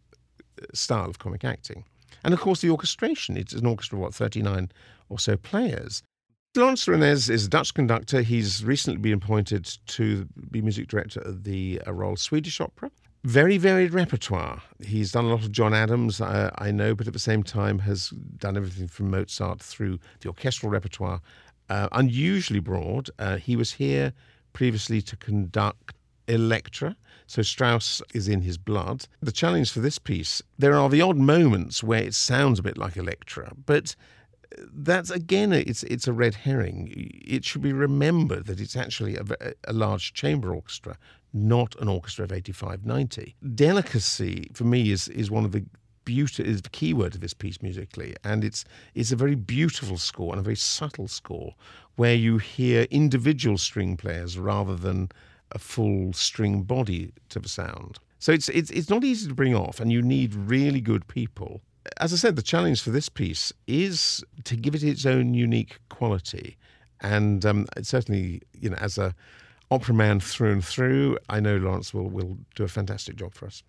uh, 0.60 0.66
style 0.74 1.08
of 1.08 1.18
comic 1.18 1.44
acting. 1.44 1.84
And 2.24 2.34
of 2.34 2.40
course, 2.40 2.60
the 2.60 2.70
orchestration. 2.70 3.36
It's 3.36 3.52
an 3.52 3.66
orchestra 3.66 3.96
of 3.96 4.02
what, 4.02 4.14
39 4.14 4.70
or 5.08 5.18
so 5.18 5.36
players. 5.36 6.02
Lawrence 6.54 6.86
Renes 6.86 7.30
is 7.30 7.46
a 7.46 7.48
Dutch 7.48 7.72
conductor. 7.72 8.20
He's 8.20 8.62
recently 8.62 9.00
been 9.00 9.14
appointed 9.14 9.64
to 9.86 10.28
be 10.50 10.60
music 10.60 10.88
director 10.88 11.20
of 11.20 11.44
the 11.44 11.80
uh, 11.86 11.92
Royal 11.92 12.16
Swedish 12.16 12.60
Opera. 12.60 12.90
Very 13.24 13.56
varied 13.56 13.94
repertoire. 13.94 14.60
He's 14.84 15.12
done 15.12 15.24
a 15.24 15.28
lot 15.28 15.42
of 15.42 15.52
John 15.52 15.72
Adams, 15.72 16.20
uh, 16.20 16.50
I 16.58 16.70
know, 16.72 16.94
but 16.94 17.06
at 17.06 17.12
the 17.12 17.18
same 17.18 17.42
time 17.42 17.78
has 17.78 18.10
done 18.36 18.56
everything 18.56 18.88
from 18.88 19.10
Mozart 19.10 19.62
through 19.62 19.98
the 20.20 20.28
orchestral 20.28 20.70
repertoire. 20.70 21.20
Uh, 21.70 21.88
unusually 21.92 22.60
broad. 22.60 23.08
Uh, 23.18 23.36
he 23.36 23.56
was 23.56 23.72
here 23.72 24.12
previously 24.52 25.00
to 25.00 25.16
conduct 25.16 25.94
Elektra. 26.28 26.96
So 27.26 27.42
Strauss 27.42 28.02
is 28.12 28.28
in 28.28 28.42
his 28.42 28.58
blood. 28.58 29.06
The 29.20 29.32
challenge 29.32 29.70
for 29.70 29.80
this 29.80 29.98
piece, 29.98 30.42
there 30.58 30.74
are 30.74 30.88
the 30.88 31.00
odd 31.00 31.16
moments 31.16 31.82
where 31.82 32.02
it 32.02 32.14
sounds 32.14 32.58
a 32.58 32.62
bit 32.62 32.76
like 32.76 32.96
Elektra, 32.96 33.52
but 33.66 33.96
uh, 34.58 34.62
that's 34.74 35.10
again 35.10 35.52
it's 35.52 35.82
it's 35.84 36.06
a 36.06 36.12
red 36.12 36.34
herring. 36.34 36.92
It 36.94 37.44
should 37.44 37.62
be 37.62 37.72
remembered 37.72 38.46
that 38.46 38.60
it's 38.60 38.76
actually 38.76 39.16
a, 39.16 39.24
a 39.64 39.72
large 39.72 40.12
chamber 40.12 40.54
orchestra, 40.54 40.98
not 41.32 41.74
an 41.80 41.88
orchestra 41.88 42.24
of 42.24 42.32
85, 42.32 42.84
90. 42.84 43.36
Delicacy 43.54 44.50
for 44.52 44.64
me 44.64 44.90
is 44.90 45.08
is 45.08 45.30
one 45.30 45.44
of 45.44 45.52
the 45.52 45.64
beauty 46.04 46.42
is 46.42 46.62
the 46.62 46.70
key 46.70 46.92
word 46.92 47.14
of 47.14 47.20
this 47.20 47.34
piece 47.34 47.62
musically, 47.62 48.14
and 48.24 48.44
it's 48.44 48.64
it's 48.94 49.12
a 49.12 49.16
very 49.16 49.34
beautiful 49.34 49.96
score 49.96 50.32
and 50.32 50.40
a 50.40 50.42
very 50.42 50.56
subtle 50.56 51.08
score 51.08 51.54
where 51.96 52.14
you 52.14 52.38
hear 52.38 52.82
individual 52.90 53.58
string 53.58 53.96
players 53.96 54.38
rather 54.38 54.76
than 54.76 55.10
a 55.54 55.58
full 55.58 56.12
string 56.12 56.62
body 56.62 57.12
to 57.28 57.38
the 57.38 57.48
sound. 57.48 57.98
So 58.18 58.32
it's, 58.32 58.48
it's, 58.50 58.70
it's 58.70 58.88
not 58.88 59.04
easy 59.04 59.28
to 59.28 59.34
bring 59.34 59.54
off, 59.54 59.80
and 59.80 59.90
you 59.90 60.02
need 60.02 60.34
really 60.34 60.80
good 60.80 61.08
people. 61.08 61.60
As 61.98 62.12
I 62.12 62.16
said, 62.16 62.36
the 62.36 62.42
challenge 62.42 62.80
for 62.82 62.90
this 62.90 63.08
piece 63.08 63.52
is 63.66 64.24
to 64.44 64.56
give 64.56 64.74
it 64.74 64.84
its 64.84 65.04
own 65.04 65.34
unique 65.34 65.78
quality. 65.88 66.56
And 67.00 67.44
um, 67.44 67.66
certainly, 67.82 68.42
you 68.52 68.70
know, 68.70 68.76
as 68.76 68.96
a 68.96 69.14
opera 69.72 69.94
man 69.94 70.20
through 70.20 70.52
and 70.52 70.64
through, 70.64 71.18
I 71.28 71.40
know 71.40 71.56
Lawrence 71.56 71.92
will, 71.92 72.08
will 72.08 72.38
do 72.54 72.62
a 72.62 72.68
fantastic 72.68 73.16
job 73.16 73.34
for 73.34 73.46
us. 73.46 73.64